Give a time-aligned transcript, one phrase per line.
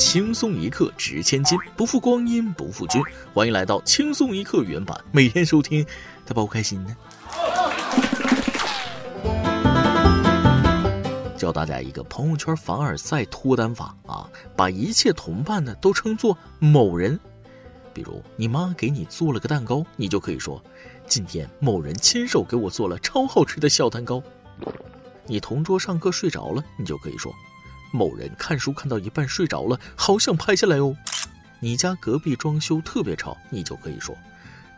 [0.00, 3.02] 轻松一刻值千金，不负光阴不负君。
[3.34, 5.84] 欢迎来到轻松一刻原版，每天收听，
[6.24, 6.96] 他包开心呢。
[11.36, 14.26] 教大家一个朋友圈凡尔赛脱单法啊，
[14.56, 17.20] 把一切同伴呢都称作某人。
[17.92, 20.64] 比如你妈给你做了个蛋糕，你就可以说
[21.06, 24.22] ：“今天某人亲手给我做了超好吃的小蛋糕。”
[25.28, 27.30] 你同桌上课睡着了，你就可以说
[27.92, 30.96] ：“某人看书看到一半睡着了，好想拍下来哦。”
[31.62, 34.16] 你家隔壁装修特别吵，你就可以说：“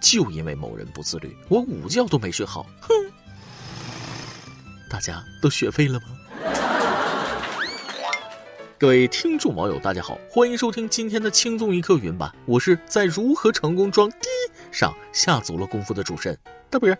[0.01, 2.93] 就因为某人不自律，我午觉都没睡好。”哼！
[4.91, 6.07] 大家都学废了吗？
[8.79, 12.35] 各位听众网友，大家好，欢迎收听今天的轻松一刻云版。
[12.47, 14.27] 我是在如何成功装低
[14.73, 16.93] 上下足了功夫的主持人大波。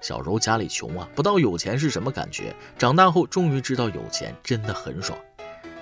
[0.00, 2.54] 小时候家里穷啊，不知道有钱是什么感觉。
[2.78, 5.18] 长大后终于知道有钱真的很爽。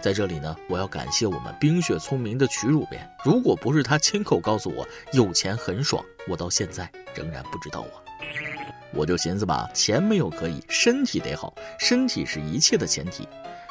[0.00, 7.98] 在这里呢，我要感谢我们冰雪聪明的曲主编，如果不是他亲口告诉我有钱很爽，我到现在仍然不知道啊。
[8.92, 13.28] 我就寻思吧，钱没有可以，身体得好，身体是一切的前提。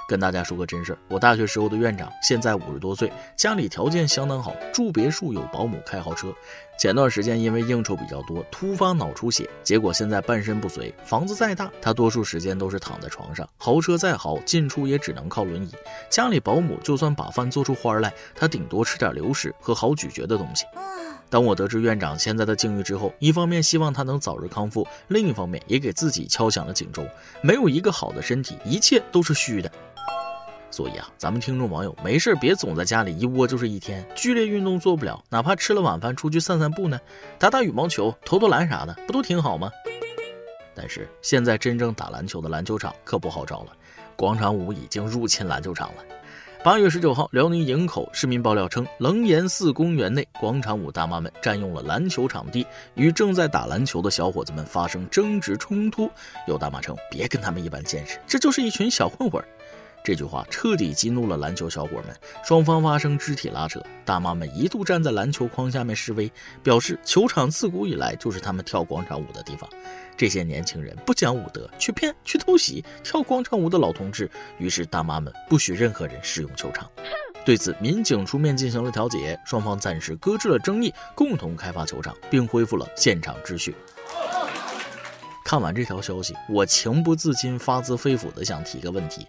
[0.07, 6.33] 跟大家说个真事儿，我大学时候的院长现在五十多岁，家里条件相当好，住别墅，有保姆，开豪车。
[6.79, 10.93] 前段时间因为应酬比较多，突发脑出血，结果现在半身不遂。
[11.03, 15.71] 房子再大，他多数时间都是躺在床上；豪车再豪，进出也只能靠轮椅。
[16.09, 20.65] 家里保姆就算把饭做出花来，他顶多吃点流食和好咀嚼的东西。
[21.29, 27.07] 当我得知院长现在的境遇之后，一方面希望他能早日康复，另一方面也给自己敲响了警钟：
[27.41, 29.71] 没有一个好的身体，一切都是虚的。
[30.69, 36.99] 所以啊，咱们听众网友没事别总在家里一窝就是一天，剧烈运动做不了，哪怕吃了晚饭出去散散步呢，
[37.39, 39.71] 打打羽毛球、投投篮啥的，不都挺好吗？
[40.75, 43.71] 但是现在真正打篮球的篮球场可不好找了，
[44.15, 46.03] 广场舞已经入侵篮球场了。
[46.63, 56.09] 八月十九号，辽宁营口市民爆料称，楞严寺公园内广场舞大妈们占用了篮球场地，与正在打篮球的小伙子们发生争执冲突。
[56.47, 59.41] 有大妈称，别跟他们一般见识，这就是一群小混混。
[60.07, 66.31] 这句话彻底激怒了篮球小伙们，双方发生肢体拉扯，大妈们一度站在篮球框下面示威，
[66.63, 69.69] 表示球场自古以来就是他们跳广场舞的地方。
[70.15, 76.89] 这些年轻人不讲武德，去骗、去偷袭跳广场舞的老同志，于是大妈们不许任何人使用球场。
[77.43, 83.75] 对此，民警出面进行了调解，双方暂时搁置了争议，共同开发球场，并恢复了现场秩序。
[85.43, 89.27] 看完这条消息，我情不自禁、发自肺腑地想提个问题。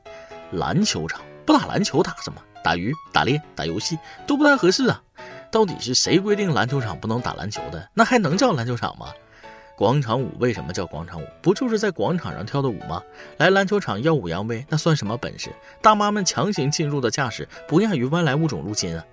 [0.52, 2.42] 篮球场不打篮球打什么？
[2.64, 5.00] 打鱼、打猎、打游戏都不太合适啊！
[5.50, 7.88] 到底是谁规定篮球场不能打篮球的？
[7.94, 9.06] 那还能叫篮球场吗？
[9.76, 11.26] 广场舞为什么叫广场舞？
[11.40, 13.00] 不就是在广场上跳的舞吗？
[13.36, 15.50] 来篮球场耀武扬威，那算什么本事？
[15.80, 19.04] 大妈们强行进入的架势，不亚于外来物种入侵啊！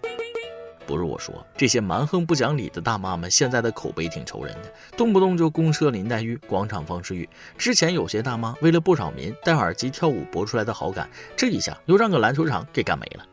[0.86, 7.28] 不是我说，这些蛮横不讲理的大妈们现在的口碑挺愁人的，动不动就公车林黛玉、广场方世玉。
[7.58, 13.26] 之前有些大妈为了不扰民，戴耳机跳舞博出来的好感，这一下又让个篮球场给干没了。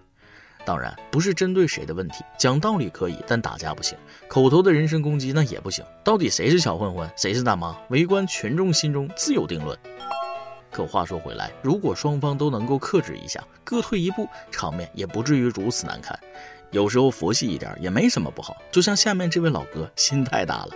[0.65, 3.99] 当然不是针对谁的问题，讲道理可以，但打架不行。
[4.29, 5.85] 口头的人身攻击那也不行。
[6.05, 9.77] 到底谁是小混混，谁是大妈，围观群众心中自有定论。
[10.71, 16.19] 可话说回来，如果双方都能够克制一下，各退一步，场面也不至于如此难看。
[16.73, 20.71] 有时候佛系一点也没什么不好，就像下面这位老哥心太大了。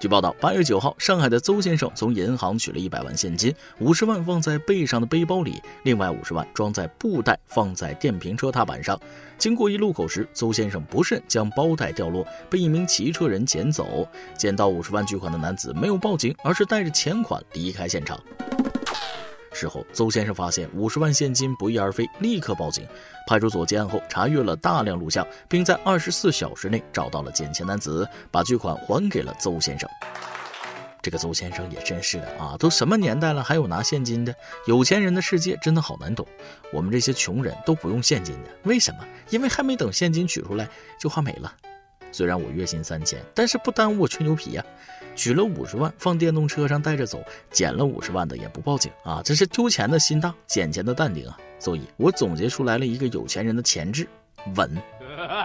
[0.00, 9.00] 据报道，八月九号，上海的邹先生从银行取了一百万现金，五十万放在背上的背包里，另外五十万装在布袋，放在电瓶车踏板上。
[9.38, 14.06] 经过一路口时，邹先生不慎将包袋掉落，被一名骑车人捡走。
[14.36, 18.20] 捡到五十万巨款的男子没有报警，而是带着钱款离开现场。
[19.54, 22.86] 事后，邹先生发现五十万现金不翼而飞，立刻报警。
[23.26, 29.88] 派出所接案后，查阅了大量录像，并在二十四小时内找到了捡钱男子，把巨款还给了邹先生。
[31.00, 34.34] 这个邹先生也真是的啊，都什么年代了，还有拿现金的？
[34.66, 36.26] 有钱人的世界真的好难懂。
[36.72, 39.04] 我们这些穷人都不用现金的，为什么？
[39.28, 40.68] 因为还没等现金取出来，
[40.98, 41.52] 就花没了。
[42.14, 44.64] 虽然我月薪三千，但是不耽误我吹牛皮呀。
[45.16, 47.20] 取了五十万放电动车上带着走，
[47.50, 51.36] 捡了五十万的也不报警啊，这是丢钱的心大，捡钱的淡定啊。
[51.58, 54.06] 所以我总结出来了一个有钱人的潜质：
[54.54, 54.70] 稳。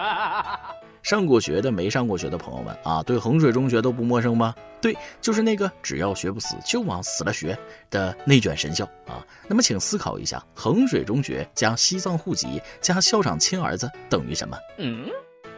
[1.02, 4.54] 上过学的、没上过学的朋友们啊，对衡水中学都不陌生吧？
[4.80, 7.58] 对，就是那个只要学不死就往死了学
[7.90, 9.26] 的内卷神校啊。
[9.48, 14.56] 那么请思考一下，衡水中学加西藏户籍加校长亲儿子等于什么？
[14.78, 15.08] 嗯。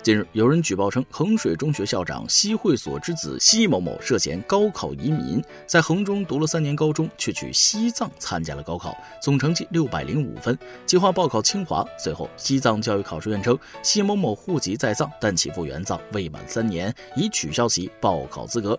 [0.02, 11.87] 近日，有人举报称，衡水中学校长西会所之子西某某涉嫌高考移民，在衡中读了三年高中，却去西藏参加了高考，总成绩六百零五分，计划报考清华。
[11.96, 18.76] 随后，西藏教育考试院称，西某某户籍在藏，但其赴原藏未满三年，已取消其报考资格。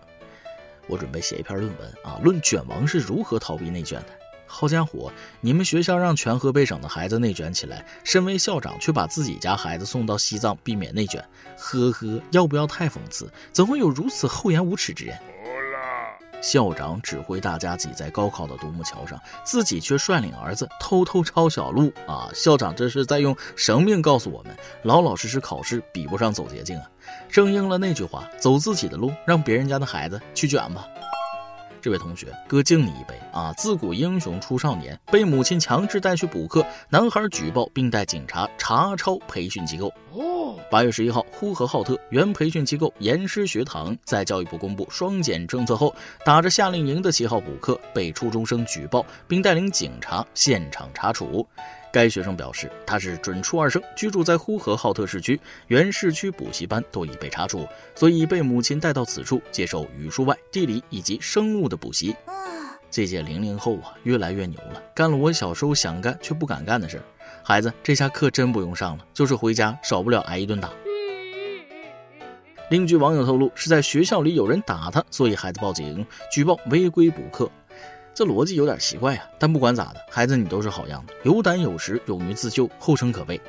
[0.86, 4.23] 我准备写一篇论文啊，论卷王是如何逃避内卷的。
[4.54, 11.20] 好家伙，你们学校让全河北省的孩子内卷起来，身为校长却把自己家孩子送到西藏避免内卷，
[11.58, 13.28] 呵呵，要不要太讽刺？
[13.50, 15.18] 怎会有如此厚颜无耻之人？
[16.40, 22.30] 校长指挥大家挤在高考的独木桥上，自己却率领儿子偷偷抄小路啊！
[22.32, 26.88] 校长这是在用生命告诉我们，老老实实考试比不上走捷径啊！
[27.28, 30.86] 正应了那句话：走自己的路，让别人家的孩子去卷吧。
[31.84, 33.52] 这位同学，哥敬你一杯啊！
[33.58, 39.92] 自古英雄出少年，被母亲强制带去补课，男孩举报并带警察查抄培训机构。
[40.14, 45.94] 哦，八月十一号，呼和浩特原培训机构严师学堂在教育部公布双减政策后，
[46.24, 51.46] 打着夏令营的旗号补课，被初中生举报并带领警察现场查处。
[51.94, 62.16] 该学生表示，他是准初二生，居住在呼和浩特市区，原市区补习班都已被查处，所以被母亲带到此处接受语数外、地理以及生物的补习。
[62.90, 67.00] 这届零零后啊，越来越牛了，干了我小时候想干却不敢干的事。
[67.44, 70.72] 孩子，这下课真不用上了，就是回家少不了挨一顿打。
[72.70, 77.48] 另据网友透露，是在学校里有人打他，所以孩子报警举报违规补课。
[78.14, 83.40] 这逻辑有点奇怪啊，但不管咋的，孩子你都是好样的，有胆有识，勇于自救，后生可畏。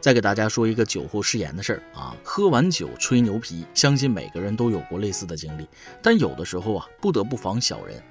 [0.00, 5.66] 再给大家说一个酒后失言的事儿啊，喝完酒吹牛皮，相信每个人都有过类似的经历，
[6.02, 8.02] 但有的时候啊，不得不防小人。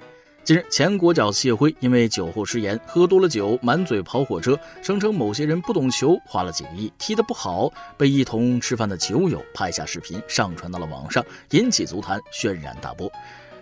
[0.42, 13.08] 近日，前国脚谢辉因为酒后失言，喝多了酒，满嘴跑火车，声称某些人不懂球，花了几个亿踢得不好，被一同吃饭的酒友拍下视频上传到了网上，引起足坛轩然大波。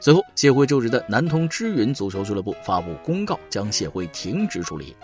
[0.00, 4.96] 随后，谢辉就职的南通知云足球俱乐部发布公告，将谢辉停职处理。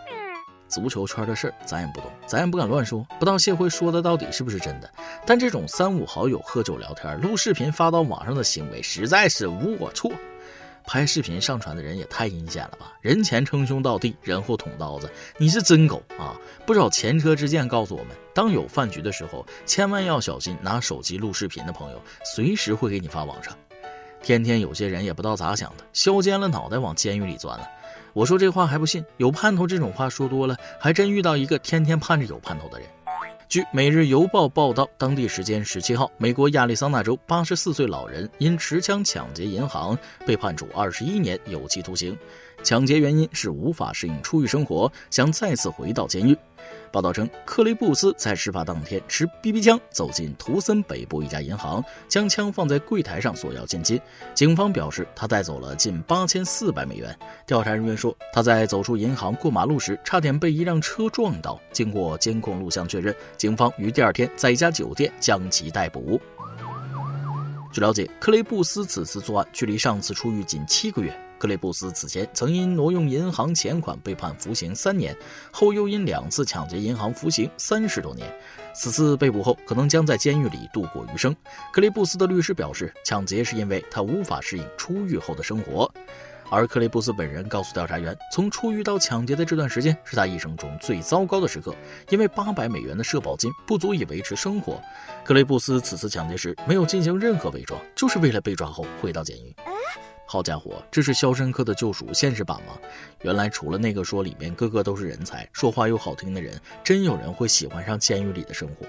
[0.69, 4.91] 足球圈的事儿咱也不懂，咱也不敢乱说，不知道谢辉说的到底是不是真的。
[5.27, 10.13] 但这种三五好友喝酒聊天、录视频发到网上的行为，实在是龌龊。
[10.87, 12.93] 拍视频上传的人也太阴险了吧！
[13.01, 16.37] 人前称兄道弟，人后捅刀子，你是真狗啊！
[16.67, 21.99] 不少前车之鉴告诉我们，当有饭局的时候，千万要小心拿手机录视频的朋友，
[22.35, 23.57] 随时会给你发网上。
[24.25, 27.69] 天天有些人也不知道咋想的，削尖了脑袋往监狱里钻了。
[28.15, 29.05] 我说这话还不信？
[29.19, 32.89] 有盼头这种话说多了，还真遇到一个天天盼着有盼头的人。
[33.51, 42.17] 据《每日邮报》报道，当地时间十七号，美国亚利桑那州八十四岁老人因持枪抢劫银行，被判处二十一年有期徒刑。
[42.65, 46.37] 抢劫原因是无法适应出狱生活，想再次回到监狱。
[46.91, 54.01] 报道称，克雷布斯在事发当天持 BB 枪走进图森北部一家银行，将枪放在柜台上索要现金。
[54.33, 57.15] 警方表示，他带走了近八千四百美元。
[57.47, 61.61] 调查人员说，他在走出银行过马路时，差点被一辆车撞到。
[61.71, 66.19] 经过监控录像确认，警方于第二天在一家酒店将其逮捕。
[67.73, 71.13] 据了解，克雷布斯此次作案距离上次出狱仅七个月。
[71.45, 75.15] 克雷布斯此前曾因挪用银行钱款被判服刑三年，
[75.53, 78.27] 后又因两次抢劫银行服刑三十多年。
[78.75, 81.37] 此次被捕后，可能将在监狱里度过余生。
[81.71, 85.93] 克雷布斯的律师表示，抢劫是因为他无法适应出狱后的生活。
[86.49, 91.77] 而克雷布斯本人告诉调查员，从出狱到抢劫的这段时间是他一生中最糟糕的时刻，
[92.09, 94.81] 因为八百美元的社保金不足以维持生活。
[95.23, 99.55] 克雷布斯此次抢劫时没有进行任何伪装，就是为了被抓后回到监狱。
[100.35, 102.77] 好家伙，这是《肖申克的救赎》现实版吗？
[103.23, 108.85] 原来除了那个说里面个个都是人才、说话又好听的人，真有人会喜欢上监狱里的生活。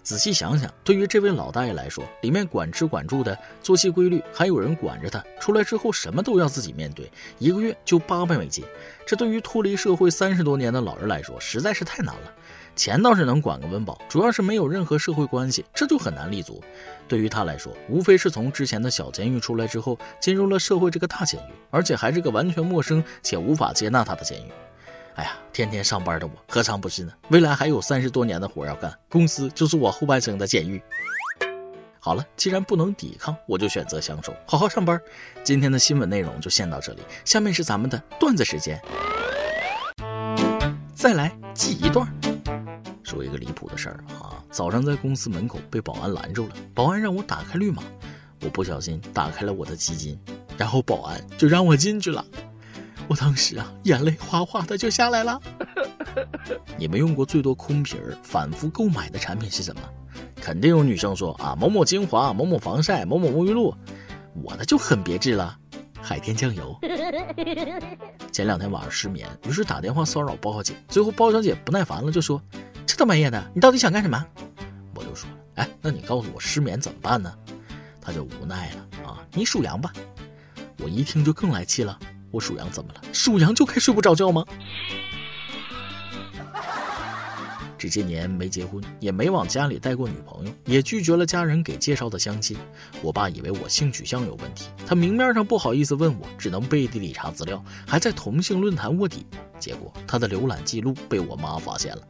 [0.00, 8.64] 仔细想想，对于这位老大爷来说，里面管吃管住的，作息规律，还有人管着他，出来之后什么都要自己面对，一个月就八百美金，
[9.04, 12.32] 这对于脱离社会三十多年的老人来说，实在是太难了。
[12.78, 16.62] 钱倒是能管个温饱，主要是没有任何社会关系，这就很难立足。
[17.08, 24.50] 对于他来说，无非是从之前的小监狱出来之后，进入了社会这个大监狱，而且还是个完全陌生且无法接纳他的监狱。
[25.16, 27.12] 哎呀，天天上班的我何尝不是呢？
[27.30, 30.80] 未来还有三十多年的活要干，公司就是我后半生的监狱。
[31.98, 35.00] 好了，既然不能抵抗，我就选择相守，好好上班。
[35.42, 38.80] 今天的新闻内容就先到这里，下面是咱们的段子时间。
[40.94, 42.08] 再来记一段。
[43.08, 44.44] 说一个离谱的事儿啊！
[44.50, 47.82] 早上在公司门口被保安拦住了，保安让我打开绿码，
[48.42, 50.18] 我不小心打开了我的基金，
[50.58, 52.24] 然后保安就让我进去了。
[53.08, 55.40] 我当时啊，眼泪哗哗的就下来了。
[56.76, 59.80] 你们用过最多空瓶儿反复购买的产品是什么？
[60.36, 63.74] 肯定有女生说啊，某某精华，某某防晒，某某沐浴露。
[64.42, 65.56] 我的就很别致了，
[66.00, 66.78] 海天酱油。
[68.30, 72.40] 前两天晚上失眠，于是打电话骚扰包小姐，最后包小姐不耐烦了，就说
[72.88, 74.26] ：“这大半夜的，你到底想干什么？”
[74.96, 77.30] 我就说：“哎，那你告诉我失眠怎么办呢？”
[78.00, 79.92] 他就无奈了啊，你属羊吧。
[80.78, 81.98] 我一听就更来气了，
[82.30, 83.00] 我属羊怎么了？
[83.12, 84.42] 属羊就该睡不着觉吗？
[87.76, 92.56] 这些年没结婚，也没往家里带过女朋友，也拒绝了家人给介绍的相亲。
[93.02, 99.26] 我爸以为我性取向有问题，他明面上不好意思问我，只能背地里查资料，还在同性论坛卧底。
[99.60, 102.02] 结果他的浏览记录被我妈发现了。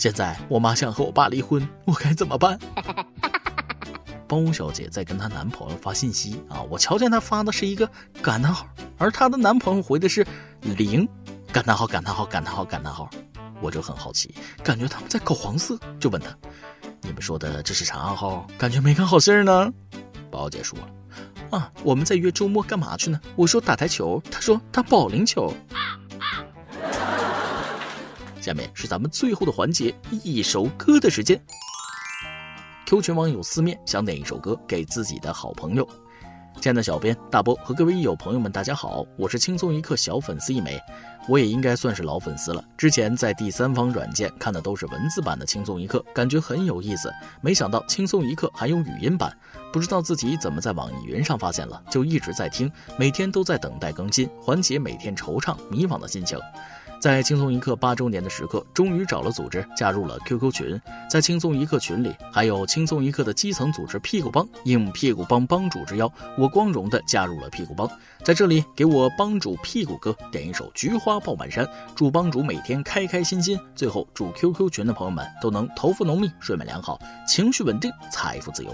[0.00, 2.58] 现在我妈想和我爸离婚，我该怎么办？
[4.26, 7.86] 包小姐在跟她男朋友发信息啊，我瞧见她发的是一个
[8.22, 8.66] 感叹号，
[8.96, 10.26] 而她的男朋友回的是
[10.62, 11.06] 零
[11.52, 13.10] 感叹号感叹号感叹号感叹号。
[13.60, 16.34] 我就很好奇，感觉他们在搞黄色，就问他
[17.04, 18.46] ：“你们说的这是啥暗号？
[18.56, 19.70] 感觉没干好事呢。”
[20.32, 20.88] 包姐说了
[21.58, 25.52] ：“啊，我们在约周末干嘛去呢？”我说：“打台球。”他说：“打保龄球。”
[28.40, 29.94] 下面是咱们最后的环节，
[30.24, 31.40] 一首歌的时间。
[32.86, 35.86] Q 群网友思面想点一首歌给自己的好朋友。
[36.60, 40.78] 亲爱的小编大波和各位益友朋友们，大家好，我是轻松一刻小粉丝一枚。
[41.28, 42.64] 我也应该算是老粉丝了。
[42.76, 47.12] 之前在第三方软件看的都是文字版的《轻松一刻》，感觉很有意思。
[47.40, 49.34] 没想到《轻松一刻》还有语音版，
[49.72, 56.38] 不知道自己怎么在网易云上发现了，就一直在听，每天都在等待更新，缓解每天惆怅迷茫的心情。
[57.00, 60.80] 在轻松一刻八周年的时刻，终于找了组织加入了 QQ 群。
[61.08, 64.46] 在轻松一刻群里，还有轻松一刻的基层组织屁股帮。
[64.64, 67.88] 应屁股帮帮主之邀，我光荣的加入了屁股帮。
[68.22, 71.64] 在这里，给我帮主屁股哥点一首《菊花爆满山》，
[71.96, 73.58] 祝帮主每天开开心心。
[73.74, 78.70] 最后，祝 QQ 群的朋友们都能头发浓密、睡眠良好、情绪稳定、财富自由。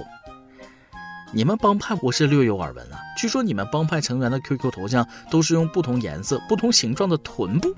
[1.36, 7.68] 你们帮派我是略有耳闻啊，据说你们帮派成员的 QQ 头像都是用不同颜色、不同形状的臀部，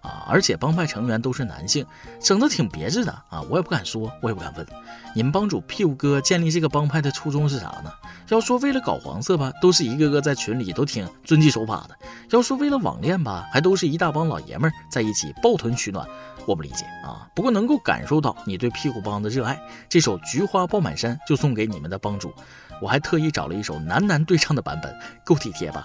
[0.00, 1.86] 啊，而且帮派成员都是男性，
[2.20, 4.66] 整的挺别致的啊，我也不敢说，我也不敢问。
[5.14, 7.92] 你们帮主屁股哥建立这个帮派的初衷是啥呢？
[8.30, 11.94] 要说为了搞黄色吧，都是一个个在群里都挺遵纪守法的；
[12.30, 16.04] 要说为了网恋吧，还都是一大帮老爷们在一起抱臀取暖。
[16.46, 19.58] 我不理解啊，不过能够感受到你对屁股帮的热爱。
[19.88, 22.34] 这首《菊花爆满山》就送给你们的帮主。
[22.80, 25.84] 我还特意找了一首男男对唱的版本，够体贴吧？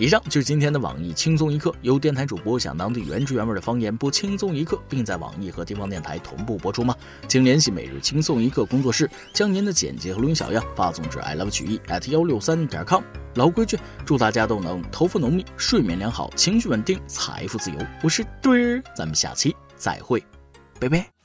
[0.00, 6.94] 以上就是今天的网易轻松一刻，由电台主播想当地原汁原味的方言播轻松一刻，并在网易和地方电台同步播出吗？
[7.26, 13.02] 请联系每日轻松一刻工作室，将您的简介和录音小样发送至 i love 曲艺 at 幺六三点 com。
[13.34, 17.76] 老规矩，祝大家都能头发浓密、睡眠良好、情绪稳定、财富自由。
[18.00, 20.22] 我是墩儿，咱们下期再会，
[20.78, 21.17] 拜拜。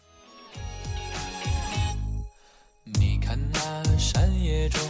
[4.70, 4.82] 中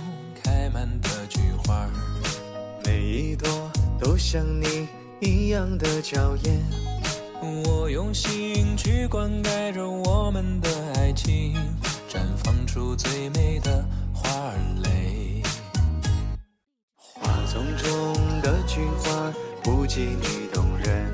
[0.43, 1.89] 开满的菊花，
[2.85, 3.47] 每一朵
[3.99, 4.87] 都像你
[5.19, 6.61] 一样的娇艳，
[7.65, 11.55] 我用心去灌溉着我们的爱情，
[12.09, 14.29] 绽放出最美的花
[14.83, 15.41] 蕾。
[16.97, 21.11] 花丛中的菊花不及你动人，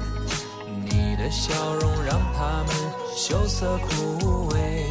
[0.86, 2.76] 你的笑容让它们
[3.16, 4.84] 羞涩枯萎，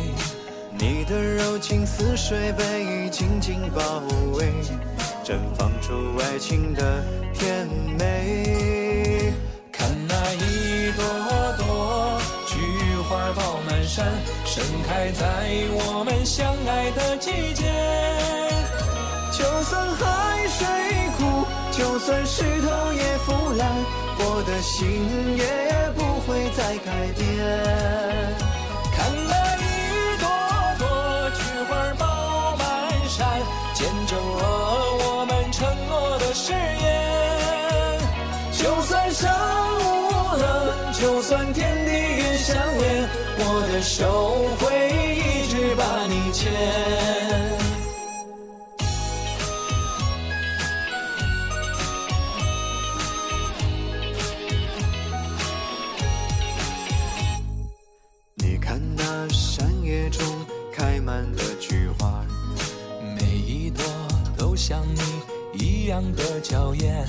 [0.78, 3.82] 你的柔情似水被紧紧包
[4.34, 4.52] 围。
[5.24, 7.04] 绽放出爱情的
[7.34, 7.66] 甜
[7.98, 9.34] 美。
[9.72, 11.02] 看那一朵
[11.58, 12.56] 朵菊
[13.08, 14.06] 花爆满山，
[14.44, 15.26] 盛开在
[15.72, 17.64] 我们相爱的季节。
[19.32, 20.66] 就算海水
[21.18, 23.68] 枯，就算石头也腐烂，
[24.20, 24.86] 我的心
[25.36, 25.42] 也
[25.94, 28.57] 不会再改变。
[33.78, 34.42] 见证了
[35.06, 36.34] 我们承诺的。
[36.34, 38.00] 誓言，
[38.50, 39.32] 就算山
[39.78, 43.08] 无棱，就算天地也相连，
[43.38, 44.66] 我的手会
[45.14, 47.67] 一直把你牵。
[65.98, 67.04] 样的娇艳，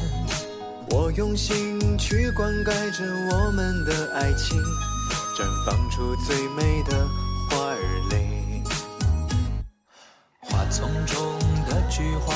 [0.89, 4.59] 我用心去灌溉着我们的爱情，
[5.37, 7.07] 绽放出最美的
[7.51, 8.63] 花儿蕾。
[10.39, 11.37] 花丛中
[11.69, 12.33] 的菊花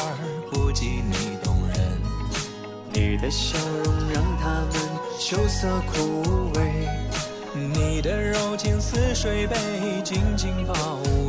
[0.51, 1.99] 不及你动人，
[2.93, 4.73] 你的笑容让它们
[5.17, 6.87] 羞涩枯萎。
[7.55, 7.93] 你。
[8.03, 9.55] 的柔情似水被
[10.03, 10.73] 紧紧包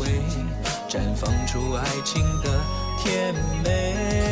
[0.00, 0.08] 围，
[0.88, 2.50] 绽放出爱情的
[2.98, 4.23] 甜美。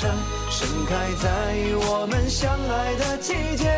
[0.00, 0.10] 山，
[0.48, 1.28] 盛开在
[1.76, 3.68] 我们相爱的季节。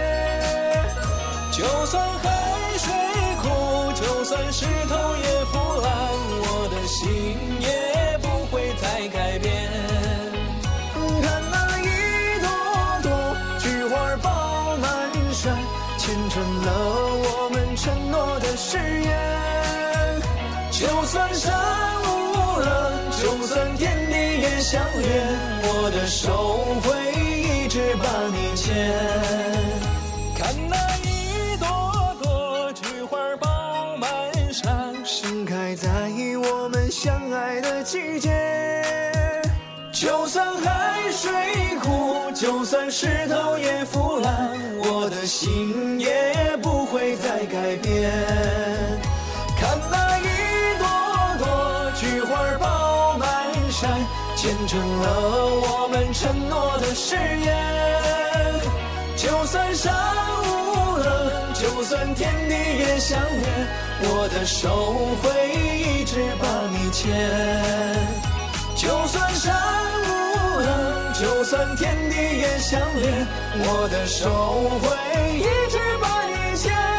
[1.50, 2.30] 就算海
[2.78, 2.94] 水
[3.42, 5.90] 枯，就算石头也腐烂，
[6.46, 7.02] 我的心
[7.58, 7.66] 也
[8.18, 9.50] 不会再改变。
[11.22, 11.90] 看那一
[12.38, 12.46] 朵
[13.02, 13.10] 朵
[13.58, 14.86] 菊花爆满
[15.34, 15.58] 山，
[15.98, 16.68] 见证了
[17.18, 19.10] 我们承诺的誓言。
[20.70, 21.52] 就算山
[22.04, 22.70] 无棱，
[23.10, 25.41] 就算天地也相连，
[25.92, 28.74] 的手会一直把你牵。
[30.34, 34.10] 看那一朵朵菊花爆满
[34.52, 35.88] 山，盛开在
[36.40, 38.30] 我们相爱的季节。
[39.92, 41.30] 就算海水
[41.82, 47.91] 枯，就算石头也腐烂，我的心也不会再改变。
[54.42, 55.06] 见证了
[55.46, 57.54] 我们承诺的誓言。
[59.14, 59.94] 就算山
[60.42, 63.68] 无棱，就算天地也相连，
[64.00, 67.06] 我的手会一直把你牵。
[68.74, 69.54] 就算山
[70.08, 70.10] 无
[70.58, 73.24] 棱，就算天地也相连，
[73.58, 74.28] 我的手
[74.82, 76.91] 会一直把你牵。